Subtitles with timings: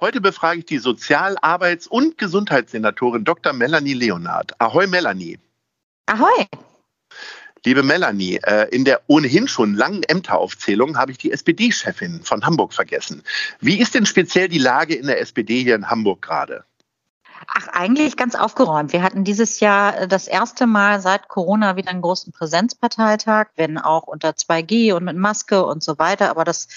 [0.00, 3.52] Heute befrage ich die Sozial-, Arbeits- und Gesundheitssenatorin Dr.
[3.52, 4.52] Melanie Leonard.
[4.60, 5.40] Ahoi, Melanie.
[6.06, 6.46] Ahoi.
[7.64, 12.74] Liebe Melanie, äh, in der ohnehin schon langen Ämteraufzählung habe ich die SPD-Chefin von Hamburg
[12.74, 13.24] vergessen.
[13.60, 16.64] Wie ist denn speziell die Lage in der SPD hier in Hamburg gerade?
[17.48, 18.92] Ach, eigentlich ganz aufgeräumt.
[18.92, 23.78] Wir hatten dieses Jahr äh, das erste Mal seit Corona wieder einen großen Präsenzparteitag, wenn
[23.78, 26.30] auch unter 2G und mit Maske und so weiter.
[26.30, 26.68] Aber das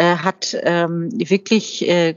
[0.00, 2.14] äh, hat ähm, wirklich äh,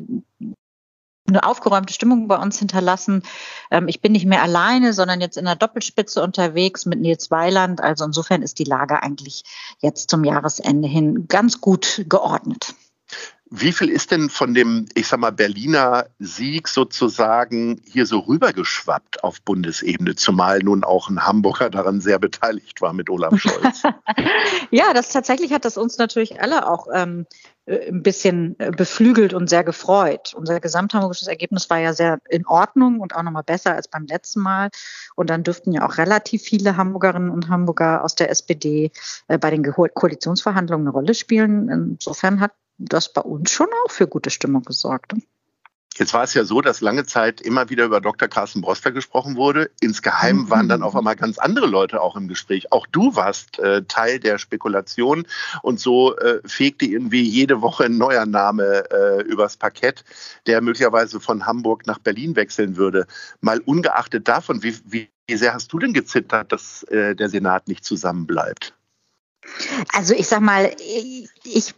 [1.27, 3.23] eine aufgeräumte Stimmung bei uns hinterlassen.
[3.71, 7.81] Ähm, ich bin nicht mehr alleine, sondern jetzt in der Doppelspitze unterwegs mit Nils Weiland.
[7.81, 9.43] Also insofern ist die Lage eigentlich
[9.81, 12.73] jetzt zum Jahresende hin ganz gut geordnet.
[13.55, 19.23] Wie viel ist denn von dem, ich sag mal, Berliner Sieg sozusagen hier so rübergeschwappt
[19.23, 23.83] auf Bundesebene, zumal nun auch ein Hamburger daran sehr beteiligt war mit Olaf Scholz?
[24.71, 27.27] ja, das tatsächlich hat das uns natürlich alle auch ähm,
[27.67, 30.33] äh, ein bisschen äh, beflügelt und sehr gefreut.
[30.35, 34.41] Unser gesamthamburgisches Ergebnis war ja sehr in Ordnung und auch nochmal besser als beim letzten
[34.41, 34.71] Mal.
[35.15, 38.89] Und dann dürften ja auch relativ viele Hamburgerinnen und Hamburger aus der SPD
[39.27, 41.69] äh, bei den Koalitionsverhandlungen eine Rolle spielen.
[41.69, 42.51] Insofern hat
[42.85, 45.13] das bei uns schon auch für gute Stimmung gesorgt.
[45.95, 48.27] Jetzt war es ja so, dass lange Zeit immer wieder über Dr.
[48.27, 49.69] Carsten Broster gesprochen wurde.
[49.79, 50.49] Insgeheim mhm.
[50.49, 52.71] waren dann auf einmal ganz andere Leute auch im Gespräch.
[52.71, 55.27] Auch du warst äh, Teil der Spekulation
[55.61, 60.03] und so äh, fegte irgendwie jede Woche ein neuer Name äh, übers Parkett,
[60.47, 63.05] der möglicherweise von Hamburg nach Berlin wechseln würde.
[63.41, 67.85] Mal ungeachtet davon, wie, wie sehr hast du denn gezittert, dass äh, der Senat nicht
[67.85, 68.73] zusammenbleibt?
[69.93, 70.71] Also ich sag mal,
[71.43, 71.75] ich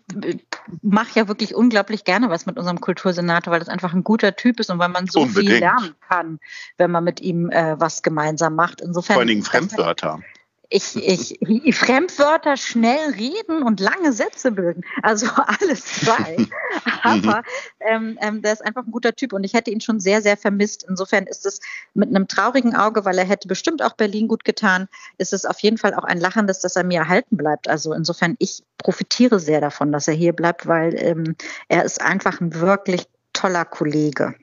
[0.82, 4.60] mache ja wirklich unglaublich gerne was mit unserem Kultursenator, weil das einfach ein guter Typ
[4.60, 5.52] ist und weil man so Unbedingt.
[5.52, 6.40] viel lernen kann,
[6.78, 8.82] wenn man mit ihm äh, was gemeinsam macht.
[8.82, 10.22] Insofern Vor allen Dingen Fremdwörter
[10.70, 14.84] ich, ich, Fremdwörter schnell reden und lange Sätze bilden.
[15.02, 15.28] Also
[15.60, 16.38] alles zwei.
[17.04, 17.44] Aber
[17.80, 20.38] ähm, ähm, der ist einfach ein guter Typ und ich hätte ihn schon sehr, sehr
[20.38, 20.86] vermisst.
[20.88, 21.60] Insofern ist es
[21.94, 24.88] mit einem traurigen Auge, weil er hätte bestimmt auch Berlin gut getan,
[25.18, 27.68] ist es auf jeden Fall auch ein lachendes, dass er mir erhalten bleibt.
[27.68, 31.36] Also insofern, ich profitiere sehr davon, dass er hier bleibt, weil ähm,
[31.68, 34.36] er ist einfach ein wirklich toller Kollege.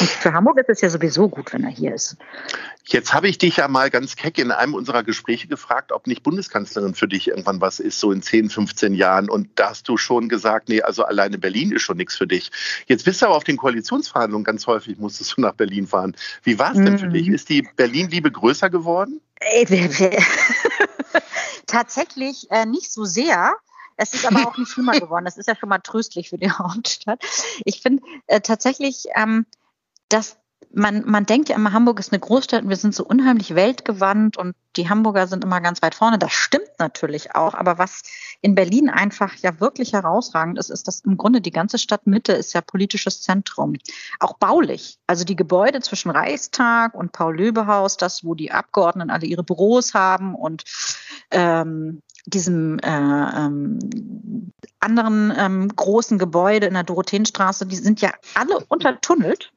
[0.00, 2.16] Und für Hamburg ist es ja sowieso gut, wenn er hier ist.
[2.84, 6.22] Jetzt habe ich dich ja mal ganz keck in einem unserer Gespräche gefragt, ob nicht
[6.22, 9.30] Bundeskanzlerin für dich irgendwann was ist, so in 10, 15 Jahren.
[9.30, 12.50] Und da hast du schon gesagt, nee, also alleine Berlin ist schon nichts für dich.
[12.86, 16.16] Jetzt bist du aber auf den Koalitionsverhandlungen ganz häufig, musstest du nach Berlin fahren.
[16.42, 16.98] Wie war es denn mhm.
[16.98, 17.28] für dich?
[17.28, 19.20] Ist die Berlin-Liebe größer geworden?
[21.66, 23.54] Tatsächlich äh, nicht so sehr.
[23.96, 25.24] Es ist aber auch nicht schlimmer geworden.
[25.24, 27.22] Das ist ja schon mal tröstlich für die Hauptstadt.
[27.64, 29.46] Ich finde äh, tatsächlich, ähm,
[30.14, 30.38] dass
[30.72, 34.36] man, man denkt ja immer, Hamburg ist eine Großstadt und wir sind so unheimlich weltgewandt
[34.36, 36.18] und die Hamburger sind immer ganz weit vorne.
[36.18, 37.54] Das stimmt natürlich auch.
[37.54, 38.02] Aber was
[38.40, 42.54] in Berlin einfach ja wirklich herausragend ist, ist, dass im Grunde die ganze Stadtmitte ist
[42.54, 43.74] ja politisches Zentrum.
[44.18, 44.98] Auch baulich.
[45.06, 50.34] Also die Gebäude zwischen Reichstag und Paul-Löbe-Haus, das, wo die Abgeordneten alle ihre Büros haben
[50.34, 50.64] und
[51.30, 53.78] ähm, diesem äh, ähm,
[54.80, 59.53] anderen ähm, großen Gebäude in der Dorotheenstraße, die sind ja alle untertunnelt.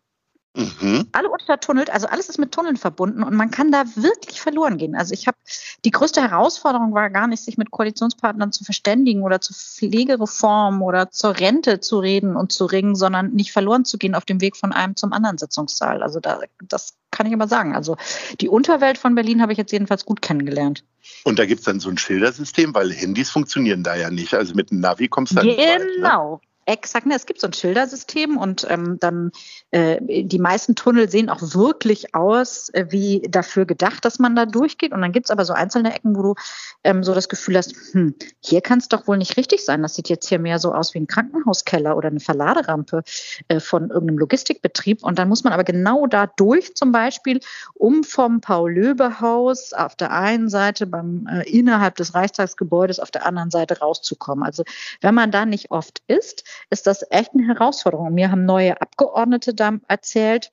[0.58, 1.08] Mhm.
[1.12, 4.96] Alle untertunnelt, also alles ist mit Tunneln verbunden und man kann da wirklich verloren gehen.
[4.96, 5.38] Also ich habe
[5.86, 11.12] die größte Herausforderung war gar nicht, sich mit Koalitionspartnern zu verständigen oder zur Pflegereform oder
[11.12, 14.58] zur Rente zu reden und zu ringen, sondern nicht verloren zu gehen auf dem Weg
[14.58, 16.02] von einem zum anderen Sitzungssaal.
[16.02, 17.76] Also da, das kann ich aber sagen.
[17.76, 17.96] Also
[18.42, 20.84] die Unterwelt von Berlin habe ich jetzt jedenfalls gut kennengelernt.
[21.24, 24.34] Und da gibt es dann so ein Schildersystem, weil Handys funktionieren da ja nicht.
[24.34, 25.54] Also mit einem Navi kommst du da genau.
[25.54, 26.40] nicht weit, ne?
[26.70, 29.32] Exakt, ne, es gibt so ein Schildersystem und ähm, dann
[29.72, 34.46] äh, die meisten Tunnel sehen auch wirklich aus äh, wie dafür gedacht, dass man da
[34.46, 34.92] durchgeht.
[34.92, 36.36] Und dann gibt's aber so einzelne Ecken, wo du
[36.84, 39.82] ähm, so das Gefühl hast, hm, hier kann es doch wohl nicht richtig sein.
[39.82, 43.04] Das sieht jetzt hier mehr so aus wie ein Krankenhauskeller oder eine Verladerampe
[43.48, 45.06] äh, von irgendeinem Logistikbetrieb.
[45.06, 47.40] Und dann muss man aber genau da durch zum Beispiel,
[47.76, 53.52] um vom Paul-Löbe-Haus auf der einen Seite beim äh, innerhalb des Reichstagsgebäudes auf der anderen
[53.52, 54.44] Seite rauszukommen.
[54.44, 54.66] Also
[55.00, 58.14] wenn man da nicht oft ist, ist das echt eine Herausforderung.
[58.14, 60.52] Mir haben neue Abgeordnete da erzählt,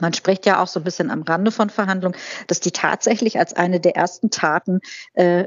[0.00, 2.16] man spricht ja auch so ein bisschen am Rande von Verhandlungen,
[2.48, 4.80] dass die tatsächlich als eine der ersten Taten
[5.12, 5.46] äh,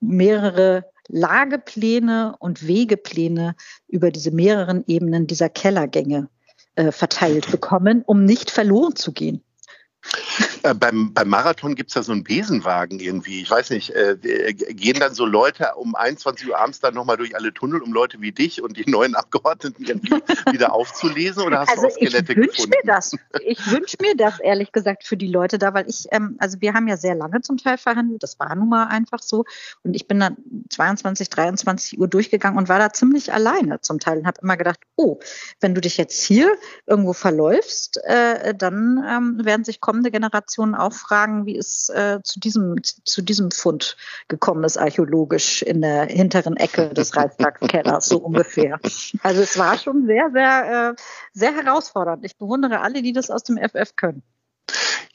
[0.00, 3.54] mehrere Lagepläne und Wegepläne
[3.86, 6.28] über diese mehreren Ebenen dieser Kellergänge
[6.74, 9.42] äh, verteilt bekommen, um nicht verloren zu gehen.
[10.66, 13.42] Äh, beim, beim Marathon gibt es ja so einen Besenwagen irgendwie.
[13.42, 14.16] Ich weiß nicht, äh,
[14.52, 18.20] gehen dann so Leute um 21 Uhr abends dann nochmal durch alle Tunnel, um Leute
[18.20, 20.14] wie dich und die neuen Abgeordneten irgendwie
[20.50, 21.44] wieder aufzulesen?
[21.44, 22.72] Oder hast also du auch Skelette ich wünsch gefunden?
[22.82, 23.12] Mir das.
[23.44, 26.74] Ich wünsche mir das ehrlich gesagt für die Leute da, weil ich, ähm, also wir
[26.74, 29.44] haben ja sehr lange zum Teil verhandelt, das war nun mal einfach so.
[29.84, 30.36] Und ich bin dann
[30.70, 34.80] 22, 23 Uhr durchgegangen und war da ziemlich alleine zum Teil und habe immer gedacht,
[34.96, 35.20] oh,
[35.60, 36.50] wenn du dich jetzt hier
[36.86, 42.40] irgendwo verläufst, äh, dann ähm, werden sich kommende Generationen auch fragen, wie es äh, zu,
[42.40, 43.96] diesem, zu diesem Fund
[44.28, 48.80] gekommen ist, archäologisch in der hinteren Ecke des Reichstagskellers, so ungefähr.
[49.22, 52.24] Also es war schon sehr, sehr, äh, sehr herausfordernd.
[52.24, 54.22] Ich bewundere alle, die das aus dem FF können.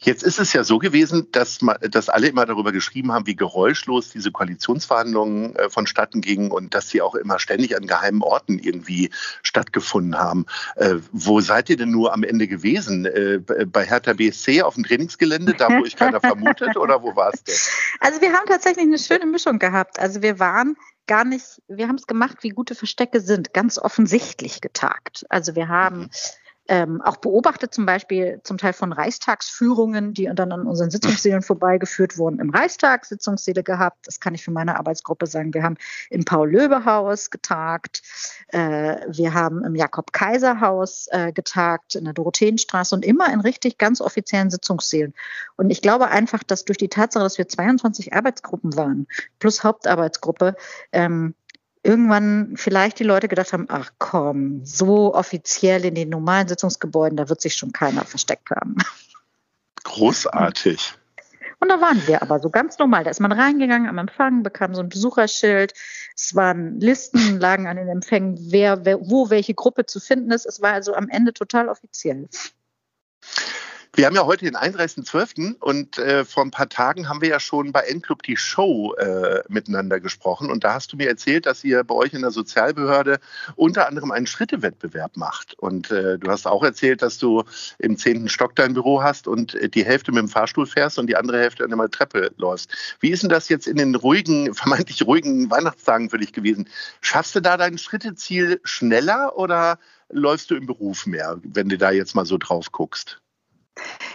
[0.03, 1.59] Jetzt ist es ja so gewesen, dass,
[1.89, 6.89] dass alle immer darüber geschrieben haben, wie geräuschlos diese Koalitionsverhandlungen äh, vonstatten gingen und dass
[6.89, 9.11] sie auch immer ständig an geheimen Orten irgendwie
[9.43, 10.47] stattgefunden haben.
[10.75, 13.05] Äh, wo seid ihr denn nur am Ende gewesen?
[13.05, 17.15] Äh, b- bei Hertha BSC auf dem Trainingsgelände, da wo ich keiner vermutet, oder wo
[17.15, 17.51] warst du?
[17.99, 19.99] Also wir haben tatsächlich eine schöne Mischung gehabt.
[19.99, 24.61] Also wir waren gar nicht, wir haben es gemacht, wie gute Verstecke sind, ganz offensichtlich
[24.61, 25.25] getagt.
[25.29, 26.09] Also wir haben
[26.67, 32.17] ähm, auch beobachtet, zum Beispiel zum Teil von Reichstagsführungen, die dann an unseren Sitzungssälen vorbeigeführt
[32.17, 34.07] wurden, im Reichstag Sitzungssäle gehabt.
[34.07, 35.53] Das kann ich für meine Arbeitsgruppe sagen.
[35.53, 35.77] Wir haben
[36.09, 38.03] im Paul-Löbe-Haus getagt.
[38.49, 43.99] Äh, wir haben im Jakob-Kaiser-Haus äh, getagt, in der Dorotheenstraße und immer in richtig ganz
[43.99, 45.13] offiziellen Sitzungssälen.
[45.57, 49.07] Und ich glaube einfach, dass durch die Tatsache, dass wir 22 Arbeitsgruppen waren,
[49.39, 50.55] plus Hauptarbeitsgruppe,
[50.91, 51.35] ähm,
[51.83, 57.29] irgendwann vielleicht die Leute gedacht haben, ach komm, so offiziell in den normalen Sitzungsgebäuden, da
[57.29, 58.77] wird sich schon keiner versteckt haben.
[59.83, 60.93] Großartig.
[61.59, 63.03] Und da waren wir aber so ganz normal.
[63.03, 65.73] Da ist man reingegangen am Empfang, bekam so ein Besucherschild.
[66.15, 70.45] Es waren Listen, lagen an den Empfängen, wer, wer, wo welche Gruppe zu finden ist.
[70.45, 72.27] Es war also am Ende total offiziell.
[73.93, 75.59] Wir haben ja heute den 31.12.
[75.59, 79.41] und äh, vor ein paar Tagen haben wir ja schon bei N-Club die Show äh,
[79.49, 80.49] miteinander gesprochen.
[80.49, 83.19] Und da hast du mir erzählt, dass ihr bei euch in der Sozialbehörde
[83.57, 85.59] unter anderem einen Schrittewettbewerb macht.
[85.59, 87.43] Und äh, du hast auch erzählt, dass du
[87.79, 91.07] im zehnten Stock dein Büro hast und äh, die Hälfte mit dem Fahrstuhl fährst und
[91.07, 92.71] die andere Hälfte an der Treppe läufst.
[93.01, 96.69] Wie ist denn das jetzt in den ruhigen, vermeintlich ruhigen Weihnachtstagen für dich gewesen?
[97.01, 99.79] Schaffst du da dein Schritteziel schneller oder
[100.09, 103.20] läufst du im Beruf mehr, wenn du da jetzt mal so drauf guckst?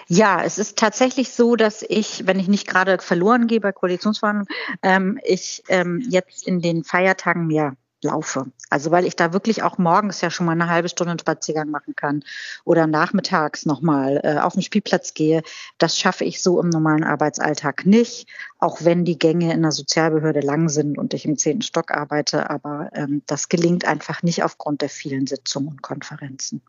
[0.09, 4.49] Ja, es ist tatsächlich so, dass ich, wenn ich nicht gerade verloren gehe bei Koalitionsverhandlungen,
[4.83, 8.47] ähm, ich ähm, jetzt in den Feiertagen mehr laufe.
[8.71, 11.71] Also weil ich da wirklich auch morgens ja schon mal eine halbe Stunde einen Spaziergang
[11.71, 12.25] machen kann
[12.65, 15.43] oder nachmittags nochmal äh, auf den Spielplatz gehe.
[15.79, 18.29] Das schaffe ich so im normalen Arbeitsalltag nicht,
[18.59, 22.51] auch wenn die Gänge in der Sozialbehörde lang sind und ich im zehnten Stock arbeite.
[22.51, 26.63] Aber ähm, das gelingt einfach nicht aufgrund der vielen Sitzungen und Konferenzen.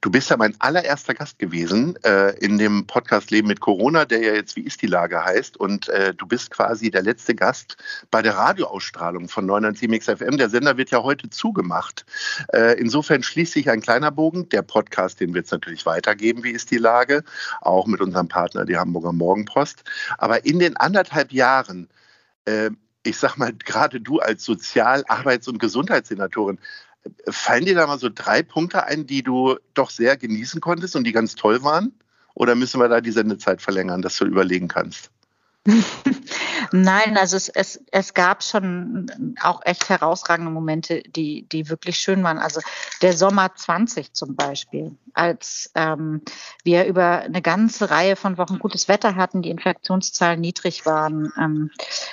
[0.00, 4.22] Du bist ja mein allererster Gast gewesen äh, in dem Podcast Leben mit Corona, der
[4.22, 5.56] ja jetzt Wie ist die Lage heißt.
[5.56, 7.76] Und äh, du bist quasi der letzte Gast
[8.10, 10.38] bei der Radioausstrahlung von 997 FM.
[10.38, 12.06] Der Sender wird ja heute zugemacht.
[12.52, 14.48] Äh, insofern schließt sich ein kleiner Bogen.
[14.48, 17.24] Der Podcast, den wird es natürlich weitergeben, Wie ist die Lage,
[17.60, 19.84] auch mit unserem Partner, die Hamburger Morgenpost.
[20.18, 21.88] Aber in den anderthalb Jahren,
[22.46, 22.70] äh,
[23.02, 26.58] ich sag mal, gerade du als Sozial-, Arbeits- und Gesundheitssenatorin,
[27.28, 31.04] Fallen dir da mal so drei Punkte ein, die du doch sehr genießen konntest und
[31.04, 31.92] die ganz toll waren?
[32.34, 35.10] Oder müssen wir da die Sendezeit verlängern, dass du überlegen kannst?
[36.72, 42.22] Nein, also es, es, es gab schon auch echt herausragende Momente, die, die wirklich schön
[42.22, 42.38] waren.
[42.38, 42.60] Also
[43.02, 46.22] der Sommer 20 zum Beispiel, als ähm,
[46.64, 51.70] wir über eine ganze Reihe von Wochen gutes Wetter hatten, die Infektionszahlen niedrig waren ähm,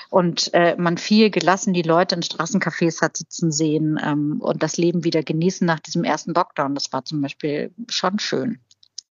[0.10, 4.76] und äh, man viel gelassen die Leute in Straßencafés hat sitzen sehen ähm, und das
[4.76, 6.76] Leben wieder genießen nach diesem ersten Lockdown.
[6.76, 8.60] Das war zum Beispiel schon schön.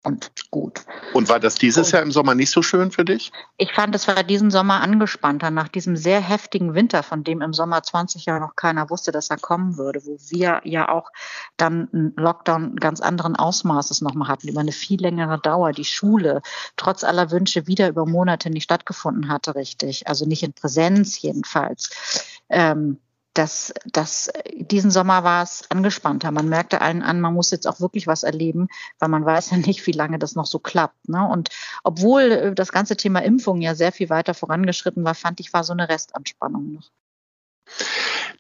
[0.05, 0.81] Und gut.
[1.13, 3.31] Und war das dieses Und- Jahr im Sommer nicht so schön für dich?
[3.57, 7.53] Ich fand, es war diesen Sommer angespannter nach diesem sehr heftigen Winter, von dem im
[7.53, 11.09] Sommer 20 ja noch keiner wusste, dass er kommen würde, wo wir ja auch
[11.57, 15.71] dann einen Lockdown ganz anderen Ausmaßes nochmal hatten, über eine viel längere Dauer.
[15.71, 16.41] Die Schule,
[16.77, 20.07] trotz aller Wünsche, wieder über Monate nicht stattgefunden hatte, richtig.
[20.07, 22.41] Also nicht in Präsenz jedenfalls.
[22.49, 22.99] Ähm,
[23.35, 26.31] das, das, diesen Sommer war es angespannter.
[26.31, 28.67] Man merkte allen an, man muss jetzt auch wirklich was erleben,
[28.99, 31.09] weil man weiß ja nicht, wie lange das noch so klappt.
[31.09, 31.27] Ne?
[31.27, 31.49] Und
[31.83, 35.63] obwohl äh, das ganze Thema Impfung ja sehr viel weiter vorangeschritten war, fand ich, war
[35.63, 36.89] so eine Restanspannung noch.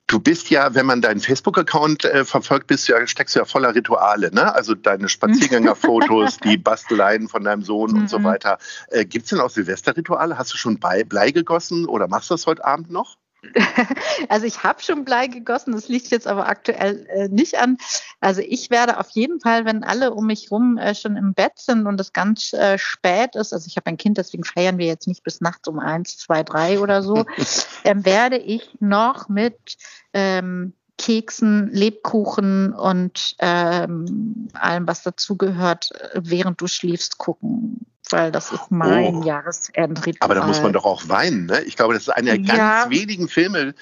[0.07, 3.45] Du bist ja, wenn man deinen Facebook-Account äh, verfolgt, bist du ja, steckst du ja
[3.45, 4.53] voller Rituale, ne?
[4.53, 8.23] Also deine Spaziergängerfotos, die Basteleien von deinem Sohn und so Mhm.
[8.23, 8.59] weiter.
[8.89, 10.37] Äh, Gibt es denn auch Silvesterrituale?
[10.37, 13.17] Hast du schon Blei gegossen oder machst du das heute Abend noch?
[14.29, 17.77] Also ich habe schon Blei gegossen, das liegt jetzt aber aktuell äh, nicht an.
[18.19, 21.53] Also ich werde auf jeden Fall, wenn alle um mich rum äh, schon im Bett
[21.57, 24.87] sind und es ganz äh, spät ist, also ich habe ein Kind, deswegen feiern wir
[24.87, 27.25] jetzt nicht bis nachts um eins, zwei, drei oder so,
[27.83, 29.77] ähm, werde ich noch mit
[30.13, 37.85] ähm, Keksen, Lebkuchen und ähm, allem, was dazugehört, äh, während du schläfst, gucken.
[38.11, 39.23] Weil das ist mein Oh.
[39.23, 40.17] Jahresendritual.
[40.19, 41.61] Aber da muss man doch auch weinen, ne?
[41.61, 42.55] Ich glaube, das ist einer der Ja.
[42.55, 43.73] ganz wenigen Filme,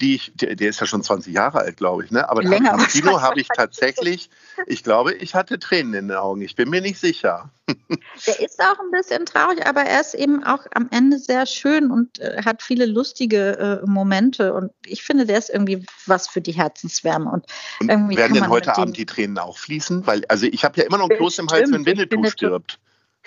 [0.00, 2.28] die ich, der, der ist ja schon 20 Jahre alt, glaube ich, ne?
[2.28, 4.30] Aber Länger im Kino habe ich tatsächlich,
[4.66, 6.42] ich glaube, ich hatte Tränen in den Augen.
[6.42, 7.50] Ich bin mir nicht sicher.
[8.26, 11.90] Der ist auch ein bisschen traurig, aber er ist eben auch am Ende sehr schön
[11.90, 14.52] und äh, hat viele lustige äh, Momente.
[14.52, 17.30] Und ich finde, der ist irgendwie was für die Herzenswärme.
[17.30, 17.46] Und
[17.80, 20.06] Und Irgendwie werden kann denn heute Abend die Tränen auch fließen?
[20.06, 22.78] Weil, also ich habe ja immer noch ein Kloß im Hals, wenn Winnetou stirbt.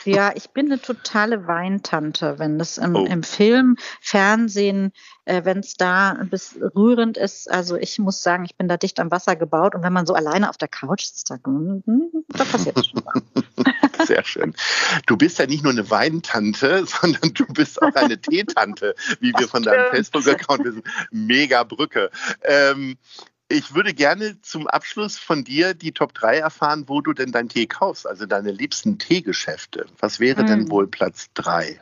[0.03, 3.05] Ja, ich bin eine totale Weintante, wenn das im, Oh.
[3.05, 4.91] im Film, Fernsehen,
[5.25, 7.49] äh, wenn es da bis rührend ist.
[7.49, 9.73] Also ich muss sagen, ich bin da dicht am Wasser gebaut.
[9.75, 11.83] Und wenn man so alleine auf der Couch sitzt, da, hm,
[12.29, 14.07] da passiert schon was.
[14.07, 14.53] Sehr schön.
[15.07, 19.47] Du bist ja nicht nur eine Weintante, sondern du bist auch eine Teetante, wie wir
[19.47, 19.89] von deinem.
[19.91, 20.83] Facebook-Account wissen.
[21.11, 22.09] Mega Brücke.
[22.43, 22.97] Ähm,
[23.47, 27.49] ich würde gerne zum Abschluss von dir die Top 3 erfahren, wo du denn deinen
[27.49, 29.85] Tee kaufst, also deine liebsten Teegeschäfte.
[29.99, 30.71] Was wäre denn Hm.
[30.71, 31.79] wohl Platz 3?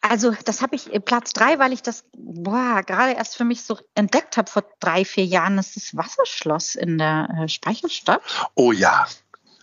[0.00, 3.62] Also das habe ich äh, Platz drei, weil ich das boah, gerade erst für mich
[3.62, 5.56] so entdeckt habe vor drei, vier Jahren.
[5.56, 8.20] Das ist das Wasserschloss in der äh, Speicherstadt.
[8.54, 9.06] Oh ja,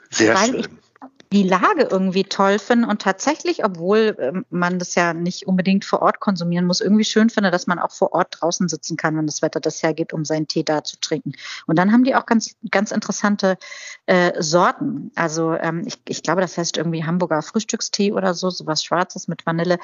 [0.10, 0.60] sehr Weil schön.
[0.62, 0.70] ich-
[1.32, 6.02] Die Lage irgendwie toll finde und tatsächlich, obwohl ähm, man das ja nicht unbedingt vor
[6.02, 9.28] Ort konsumieren muss, irgendwie schön finde, dass man auch vor Ort draußen sitzen kann, wenn
[9.28, 11.34] das Wetter das hergibt, um seinen Tee da zu trinken.
[11.68, 13.58] Und dann haben die auch ganz, ganz interessante
[14.08, 15.12] äh, Sorten.
[15.14, 19.46] Also ähm, ich, ich glaube, das heißt irgendwie Hamburger Frühstückstee oder so, sowas Schwarzes mit
[19.46, 19.78] Vanille.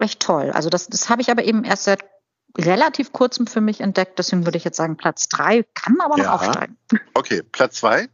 [0.00, 0.52] Recht toll.
[0.52, 2.02] Also das, das habe ich aber eben erst seit
[2.58, 4.18] relativ kurzem für mich entdeckt.
[4.18, 6.34] Deswegen würde ich jetzt sagen, Platz drei kann aber noch Ja.
[6.34, 6.78] aufsteigen.
[7.14, 8.08] Okay, Platz 2?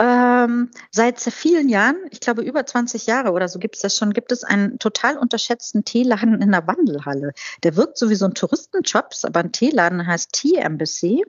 [0.00, 3.96] Ähm, seit sehr vielen Jahren, ich glaube über 20 Jahre oder so gibt es das
[3.96, 7.32] schon, gibt es einen total unterschätzten Teeladen in der Wandelhalle.
[7.64, 11.24] Der wirkt so wie so ein Touristenjob, ist aber ein Teeladen, heißt Tea Embassy.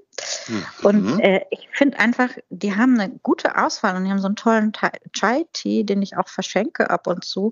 [0.83, 1.19] Und Mhm.
[1.19, 4.71] äh, ich finde einfach, die haben eine gute Auswahl und die haben so einen tollen
[5.13, 7.51] Chai-Tee, den ich auch verschenke ab und zu.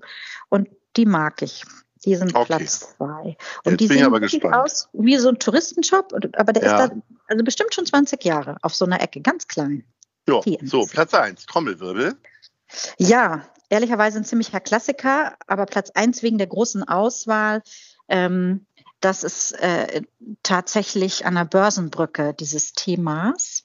[0.50, 1.64] Und die mag ich.
[2.04, 2.46] Die sind Okay.
[2.46, 3.30] Platz zwei.
[3.36, 4.54] Jetzt Und die bin ich sehen aber gespannt.
[4.54, 6.84] aus wie so ein Touristenshop, und- aber der Ja.
[6.84, 6.96] ist da,
[7.26, 9.84] also bestimmt schon 20 Jahre auf so einer Ecke, ganz klein.
[10.28, 10.86] Ja, so.
[10.86, 12.16] Platz 1, Trommelwirbel.
[12.98, 17.62] Ja, ehrlicherweise ein ziemlicher Klassiker, aber Platz eins wegen der großen Auswahl.
[18.08, 18.66] Ähm,
[19.00, 20.02] das ist äh,
[20.42, 23.64] tatsächlich an der Börsenbrücke dieses Themas.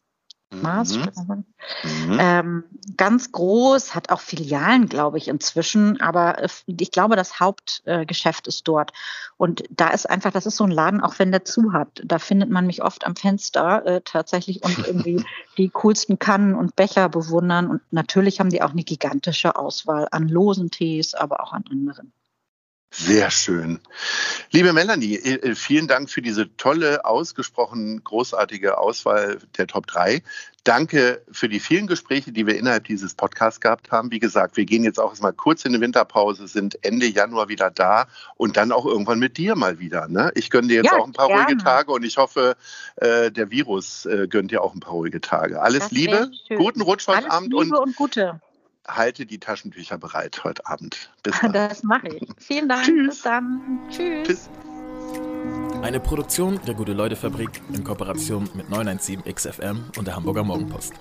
[0.62, 1.46] Maß, Mhm.
[1.84, 2.18] Mhm.
[2.20, 2.64] ähm,
[2.98, 8.68] ganz groß, hat auch Filialen, glaube ich, inzwischen, aber äh, ich glaube, das Hauptgeschäft ist
[8.68, 8.92] dort.
[9.38, 12.02] Und da ist einfach, das ist so ein Laden, auch wenn der zu hat.
[12.06, 15.24] Da findet man mich oft am Fenster äh, tatsächlich und irgendwie
[15.58, 17.70] die coolsten Kannen und Becher bewundern.
[17.70, 22.14] Und natürlich haben die auch eine gigantische Auswahl an losen Tees, aber auch an anderen.
[22.96, 23.80] Sehr schön.
[24.52, 25.18] Liebe Melanie,
[25.56, 30.22] vielen Dank für diese tolle, ausgesprochen großartige Auswahl der Top 3.
[30.64, 34.12] Danke für die vielen Gespräche, die wir innerhalb dieses Podcasts gehabt haben.
[34.12, 37.72] Wie gesagt, wir gehen jetzt auch erstmal kurz in die Winterpause, sind Ende Januar wieder
[37.72, 38.06] da
[38.38, 40.08] und dann auch irgendwann mit dir mal wieder.
[40.08, 40.32] Ne?
[40.36, 41.46] Ich gönne dir jetzt Ja, auch ein paar gerne.
[41.46, 42.56] ruhige Tage und ich hoffe,
[42.98, 45.62] äh, der Virus äh, gönnt dir auch ein paar ruhige Tage.
[45.64, 48.40] Alles Das Liebe, guten Rutsch heute Alles Abend Liebe und und Gute.
[48.88, 51.12] Halte die Taschentücher bereit heute Abend.
[51.24, 51.54] Bis dann.
[51.54, 52.28] Das mache ich.
[52.38, 52.86] Vielen Dank.
[52.86, 53.08] Tschüss.
[53.08, 53.80] Bis dann.
[53.90, 54.28] Tschüss.
[54.28, 54.50] Tschüss.
[55.82, 60.94] Eine Produktion der Gute-Leute-Fabrik in Kooperation mit 917XFM und der Hamburger Morgenpost.